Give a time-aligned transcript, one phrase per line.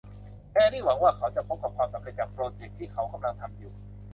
[0.51, 3.73] แฮรรี่หวังว่าเขาจะพบกับความสำเร็จจากโปรเจคที่เขากำลังทำอยู่